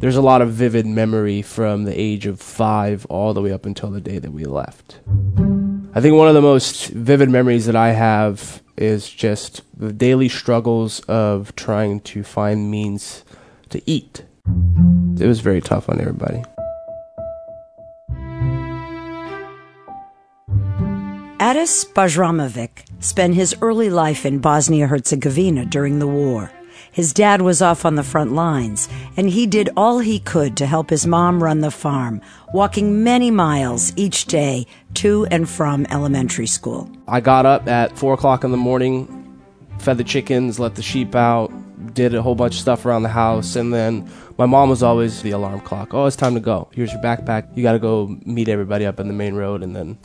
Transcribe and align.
there's 0.00 0.16
a 0.16 0.22
lot 0.22 0.40
of 0.40 0.50
vivid 0.50 0.86
memory 0.86 1.42
from 1.42 1.84
the 1.84 1.98
age 1.98 2.24
of 2.24 2.40
five 2.40 3.04
all 3.06 3.34
the 3.34 3.42
way 3.42 3.52
up 3.52 3.66
until 3.66 3.90
the 3.90 4.00
day 4.00 4.18
that 4.18 4.32
we 4.32 4.44
left. 4.44 4.98
I 5.94 6.00
think 6.00 6.16
one 6.16 6.26
of 6.26 6.34
the 6.34 6.40
most 6.40 6.88
vivid 6.88 7.28
memories 7.28 7.66
that 7.66 7.76
I 7.76 7.92
have 7.92 8.62
is 8.78 9.10
just 9.10 9.60
the 9.78 9.92
daily 9.92 10.30
struggles 10.30 11.00
of 11.00 11.54
trying 11.54 12.00
to 12.00 12.22
find 12.22 12.70
means 12.70 13.24
to 13.68 13.82
eat. 13.84 14.24
It 15.18 15.26
was 15.26 15.40
very 15.40 15.60
tough 15.60 15.90
on 15.90 16.00
everybody. 16.00 16.42
Adis 21.40 21.84
Bajramovic 21.84 22.84
spent 23.00 23.34
his 23.34 23.54
early 23.60 23.90
life 23.90 24.24
in 24.24 24.38
Bosnia 24.38 24.86
Herzegovina 24.86 25.66
during 25.66 25.98
the 25.98 26.06
war. 26.06 26.50
His 26.92 27.12
dad 27.12 27.42
was 27.42 27.62
off 27.62 27.84
on 27.84 27.94
the 27.94 28.02
front 28.02 28.32
lines, 28.32 28.88
and 29.16 29.30
he 29.30 29.46
did 29.46 29.70
all 29.76 30.00
he 30.00 30.18
could 30.18 30.56
to 30.56 30.66
help 30.66 30.90
his 30.90 31.06
mom 31.06 31.42
run 31.42 31.60
the 31.60 31.70
farm, 31.70 32.20
walking 32.52 33.04
many 33.04 33.30
miles 33.30 33.92
each 33.96 34.24
day 34.26 34.66
to 34.94 35.26
and 35.30 35.48
from 35.48 35.86
elementary 35.90 36.46
school. 36.46 36.90
I 37.06 37.20
got 37.20 37.46
up 37.46 37.68
at 37.68 37.96
4 37.96 38.14
o'clock 38.14 38.42
in 38.42 38.50
the 38.50 38.56
morning, 38.56 39.40
fed 39.78 39.98
the 39.98 40.04
chickens, 40.04 40.58
let 40.58 40.74
the 40.74 40.82
sheep 40.82 41.14
out, 41.14 41.52
did 41.94 42.14
a 42.14 42.22
whole 42.22 42.34
bunch 42.34 42.54
of 42.54 42.60
stuff 42.60 42.84
around 42.84 43.04
the 43.04 43.08
house, 43.08 43.56
and 43.56 43.72
then 43.72 44.10
my 44.36 44.46
mom 44.46 44.68
was 44.68 44.82
always 44.82 45.22
the 45.22 45.30
alarm 45.30 45.60
clock. 45.60 45.94
Oh, 45.94 46.06
it's 46.06 46.16
time 46.16 46.34
to 46.34 46.40
go. 46.40 46.68
Here's 46.72 46.92
your 46.92 47.02
backpack. 47.02 47.56
You 47.56 47.62
got 47.62 47.72
to 47.72 47.78
go 47.78 48.16
meet 48.24 48.48
everybody 48.48 48.84
up 48.86 48.98
in 48.98 49.06
the 49.06 49.14
main 49.14 49.34
road 49.34 49.62
and 49.62 49.76
then 49.76 49.98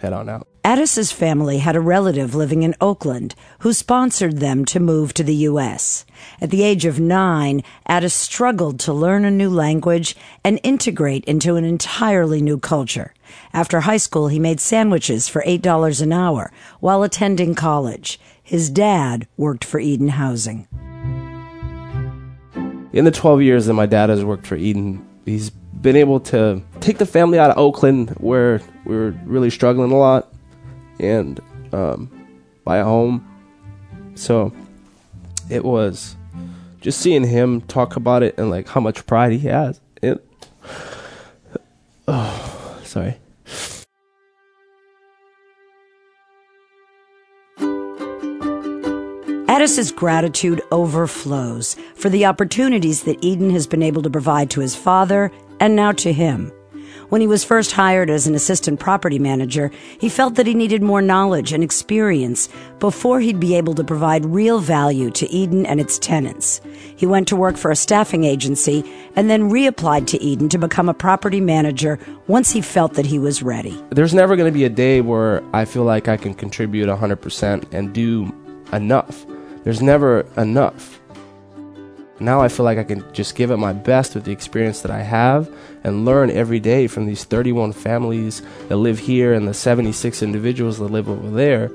head 0.00 0.12
on 0.12 0.28
out. 0.28 0.46
Adis's 0.64 1.12
family 1.12 1.58
had 1.58 1.76
a 1.76 1.80
relative 1.80 2.34
living 2.34 2.62
in 2.62 2.74
Oakland 2.80 3.34
who 3.60 3.72
sponsored 3.72 4.38
them 4.38 4.64
to 4.66 4.78
move 4.78 5.14
to 5.14 5.24
the 5.24 5.34
U.S. 5.34 6.04
At 6.40 6.50
the 6.50 6.62
age 6.62 6.84
of 6.84 7.00
nine, 7.00 7.62
Adis 7.88 8.12
struggled 8.12 8.78
to 8.80 8.92
learn 8.92 9.24
a 9.24 9.30
new 9.30 9.48
language 9.48 10.14
and 10.44 10.60
integrate 10.62 11.24
into 11.24 11.56
an 11.56 11.64
entirely 11.64 12.42
new 12.42 12.58
culture. 12.58 13.14
After 13.52 13.80
high 13.80 13.96
school, 13.96 14.28
he 14.28 14.38
made 14.38 14.60
sandwiches 14.60 15.26
for 15.26 15.42
$8 15.42 16.02
an 16.02 16.12
hour 16.12 16.52
while 16.80 17.02
attending 17.02 17.54
college. 17.54 18.20
His 18.42 18.68
dad 18.68 19.26
worked 19.36 19.64
for 19.64 19.80
Eden 19.80 20.08
Housing. 20.08 20.68
In 22.92 23.04
the 23.04 23.10
12 23.10 23.42
years 23.42 23.66
that 23.66 23.74
my 23.74 23.86
dad 23.86 24.10
has 24.10 24.24
worked 24.24 24.46
for 24.46 24.56
Eden, 24.56 25.06
he's 25.24 25.50
been 25.50 25.96
able 25.96 26.20
to 26.20 26.62
take 26.80 26.98
the 26.98 27.06
family 27.06 27.38
out 27.38 27.50
of 27.50 27.58
Oakland 27.58 28.10
where 28.18 28.60
we 28.88 28.96
were 28.96 29.10
really 29.24 29.50
struggling 29.50 29.92
a 29.92 29.96
lot 29.96 30.32
and 30.98 31.38
um, 31.72 32.10
buy 32.64 32.78
a 32.78 32.84
home. 32.84 33.24
So 34.14 34.52
it 35.48 35.64
was 35.64 36.16
just 36.80 37.00
seeing 37.00 37.24
him 37.24 37.60
talk 37.62 37.96
about 37.96 38.22
it 38.22 38.36
and 38.38 38.50
like 38.50 38.66
how 38.66 38.80
much 38.80 39.06
pride 39.06 39.32
he 39.32 39.46
has. 39.48 39.80
It, 40.02 40.26
oh, 42.08 42.80
sorry. 42.82 43.16
Adis's 49.48 49.92
gratitude 49.92 50.62
overflows 50.70 51.74
for 51.94 52.08
the 52.08 52.24
opportunities 52.24 53.02
that 53.02 53.22
Eden 53.22 53.50
has 53.50 53.66
been 53.66 53.82
able 53.82 54.02
to 54.02 54.10
provide 54.10 54.50
to 54.50 54.60
his 54.60 54.76
father 54.76 55.30
and 55.60 55.74
now 55.76 55.92
to 55.92 56.12
him. 56.12 56.52
When 57.08 57.22
he 57.22 57.26
was 57.26 57.42
first 57.42 57.72
hired 57.72 58.10
as 58.10 58.26
an 58.26 58.34
assistant 58.34 58.80
property 58.80 59.18
manager, 59.18 59.70
he 59.98 60.10
felt 60.10 60.34
that 60.34 60.46
he 60.46 60.52
needed 60.52 60.82
more 60.82 61.00
knowledge 61.00 61.52
and 61.52 61.64
experience 61.64 62.50
before 62.80 63.20
he'd 63.20 63.40
be 63.40 63.54
able 63.54 63.74
to 63.76 63.84
provide 63.84 64.26
real 64.26 64.60
value 64.60 65.10
to 65.12 65.30
Eden 65.30 65.64
and 65.64 65.80
its 65.80 65.98
tenants. 65.98 66.60
He 66.96 67.06
went 67.06 67.26
to 67.28 67.36
work 67.36 67.56
for 67.56 67.70
a 67.70 67.76
staffing 67.76 68.24
agency 68.24 68.84
and 69.16 69.30
then 69.30 69.50
reapplied 69.50 70.06
to 70.08 70.22
Eden 70.22 70.50
to 70.50 70.58
become 70.58 70.90
a 70.90 70.94
property 70.94 71.40
manager 71.40 71.98
once 72.26 72.50
he 72.50 72.60
felt 72.60 72.92
that 72.94 73.06
he 73.06 73.18
was 73.18 73.42
ready. 73.42 73.82
There's 73.88 74.12
never 74.12 74.36
going 74.36 74.52
to 74.52 74.58
be 74.58 74.64
a 74.64 74.70
day 74.70 75.00
where 75.00 75.42
I 75.54 75.64
feel 75.64 75.84
like 75.84 76.08
I 76.08 76.18
can 76.18 76.34
contribute 76.34 76.88
100% 76.88 77.72
and 77.72 77.92
do 77.94 78.30
enough. 78.74 79.24
There's 79.64 79.80
never 79.80 80.26
enough. 80.36 81.00
Now 82.20 82.40
I 82.40 82.48
feel 82.48 82.64
like 82.64 82.78
I 82.78 82.84
can 82.84 83.04
just 83.12 83.34
give 83.34 83.50
it 83.50 83.58
my 83.58 83.72
best 83.72 84.14
with 84.14 84.24
the 84.24 84.32
experience 84.32 84.80
that 84.82 84.90
I 84.90 85.02
have 85.02 85.52
and 85.84 86.04
learn 86.04 86.30
every 86.30 86.58
day 86.58 86.86
from 86.86 87.06
these 87.06 87.24
31 87.24 87.72
families 87.72 88.42
that 88.68 88.76
live 88.76 88.98
here 88.98 89.34
and 89.34 89.46
the 89.46 89.54
76 89.54 90.22
individuals 90.22 90.78
that 90.78 90.90
live 90.90 91.08
over 91.08 91.30
there 91.30 91.70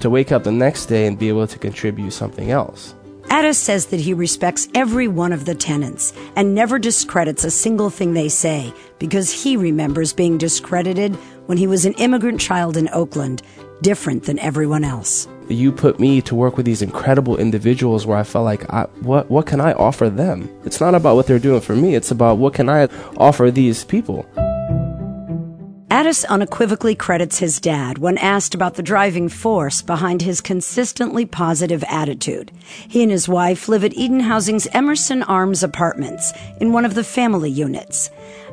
to 0.00 0.10
wake 0.10 0.32
up 0.32 0.44
the 0.44 0.52
next 0.52 0.86
day 0.86 1.06
and 1.06 1.18
be 1.18 1.28
able 1.28 1.46
to 1.46 1.58
contribute 1.58 2.12
something 2.12 2.50
else. 2.50 2.94
Adis 3.32 3.56
says 3.56 3.86
that 3.86 4.00
he 4.00 4.12
respects 4.12 4.68
every 4.74 5.08
one 5.08 5.32
of 5.32 5.46
the 5.46 5.54
tenants 5.54 6.12
and 6.36 6.54
never 6.54 6.78
discredits 6.78 7.44
a 7.44 7.50
single 7.50 7.88
thing 7.88 8.12
they 8.12 8.28
say 8.28 8.74
because 8.98 9.32
he 9.32 9.56
remembers 9.56 10.12
being 10.12 10.36
discredited 10.36 11.14
when 11.46 11.56
he 11.56 11.66
was 11.66 11.86
an 11.86 11.94
immigrant 11.94 12.38
child 12.38 12.76
in 12.76 12.90
Oakland, 12.90 13.40
different 13.80 14.24
than 14.24 14.38
everyone 14.38 14.84
else 14.84 15.26
you 15.48 15.72
put 15.72 16.00
me 16.00 16.22
to 16.22 16.34
work 16.34 16.56
with 16.56 16.64
these 16.64 16.82
incredible 16.82 17.36
individuals 17.36 18.06
where 18.06 18.16
I 18.16 18.22
felt 18.22 18.44
like, 18.44 18.70
I, 18.72 18.84
what 19.00 19.30
what 19.30 19.46
can 19.46 19.60
I 19.60 19.72
offer 19.72 20.08
them? 20.08 20.48
It's 20.64 20.80
not 20.80 20.94
about 20.94 21.16
what 21.16 21.26
they're 21.26 21.38
doing 21.38 21.60
for 21.60 21.76
me. 21.76 21.94
It's 21.94 22.10
about 22.10 22.38
what 22.38 22.54
can 22.54 22.68
I 22.68 22.88
offer 23.16 23.50
these 23.50 23.84
people. 23.84 24.24
Adis 25.92 26.24
unequivocally 26.24 26.94
credits 26.94 27.38
his 27.38 27.60
dad 27.60 27.98
when 27.98 28.16
asked 28.16 28.54
about 28.54 28.76
the 28.76 28.82
driving 28.82 29.28
force 29.28 29.82
behind 29.82 30.22
his 30.22 30.40
consistently 30.40 31.26
positive 31.26 31.84
attitude. 31.86 32.50
He 32.88 33.02
and 33.02 33.12
his 33.12 33.28
wife 33.28 33.68
live 33.68 33.84
at 33.84 33.92
Eden 33.92 34.20
Housing's 34.20 34.66
Emerson 34.68 35.22
Arms 35.24 35.62
apartments 35.62 36.32
in 36.62 36.72
one 36.72 36.86
of 36.86 36.94
the 36.94 37.04
family 37.04 37.50
units. 37.50 38.08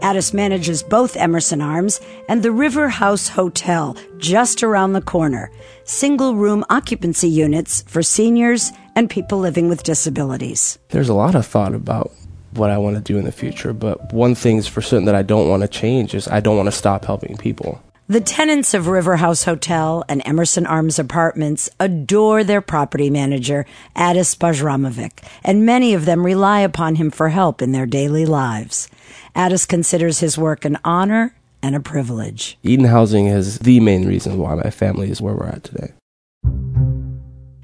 Adis 0.00 0.32
manages 0.32 0.84
both 0.84 1.16
Emerson 1.16 1.60
Arms 1.60 2.00
and 2.28 2.40
the 2.40 2.52
River 2.52 2.88
House 2.88 3.26
Hotel 3.26 3.96
just 4.18 4.62
around 4.62 4.92
the 4.92 5.02
corner, 5.02 5.50
single 5.82 6.36
room 6.36 6.64
occupancy 6.70 7.28
units 7.28 7.82
for 7.88 8.04
seniors 8.04 8.70
and 8.94 9.10
people 9.10 9.40
living 9.40 9.68
with 9.68 9.82
disabilities. 9.82 10.78
There's 10.90 11.08
a 11.08 11.14
lot 11.14 11.34
of 11.34 11.44
thought 11.44 11.74
about 11.74 12.12
what 12.56 12.70
I 12.70 12.78
want 12.78 12.96
to 12.96 13.02
do 13.02 13.18
in 13.18 13.24
the 13.24 13.32
future, 13.32 13.72
but 13.72 14.12
one 14.12 14.34
thing's 14.34 14.66
for 14.66 14.82
certain 14.82 15.06
that 15.06 15.14
I 15.14 15.22
don't 15.22 15.48
want 15.48 15.62
to 15.62 15.68
change 15.68 16.14
is 16.14 16.28
I 16.28 16.40
don't 16.40 16.56
want 16.56 16.66
to 16.66 16.72
stop 16.72 17.04
helping 17.04 17.36
people. 17.36 17.82
The 18.06 18.20
tenants 18.20 18.74
of 18.74 18.86
River 18.86 19.16
House 19.16 19.44
Hotel 19.44 20.04
and 20.10 20.20
Emerson 20.26 20.66
Arms 20.66 20.98
Apartments 20.98 21.70
adore 21.80 22.44
their 22.44 22.60
property 22.60 23.08
manager, 23.08 23.64
Adis 23.96 24.36
Bajramovic, 24.36 25.24
and 25.42 25.64
many 25.64 25.94
of 25.94 26.04
them 26.04 26.26
rely 26.26 26.60
upon 26.60 26.96
him 26.96 27.10
for 27.10 27.30
help 27.30 27.62
in 27.62 27.72
their 27.72 27.86
daily 27.86 28.26
lives. 28.26 28.90
Adis 29.34 29.66
considers 29.66 30.20
his 30.20 30.36
work 30.36 30.66
an 30.66 30.78
honor 30.84 31.34
and 31.62 31.74
a 31.74 31.80
privilege. 31.80 32.58
Eden 32.62 32.84
Housing 32.84 33.26
is 33.26 33.60
the 33.60 33.80
main 33.80 34.06
reason 34.06 34.36
why 34.36 34.54
my 34.54 34.68
family 34.68 35.10
is 35.10 35.22
where 35.22 35.34
we're 35.34 35.46
at 35.46 35.64
today. 35.64 35.94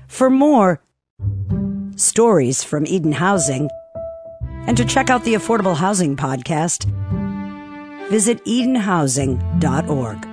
For 0.08 0.30
more 0.30 0.82
stories 1.96 2.64
from 2.64 2.86
Eden 2.86 3.12
Housing, 3.12 3.68
and 4.66 4.76
to 4.76 4.84
check 4.84 5.10
out 5.10 5.24
the 5.24 5.34
Affordable 5.34 5.76
Housing 5.76 6.16
Podcast, 6.16 6.84
visit 8.08 8.44
EdenHousing.org. 8.44 10.29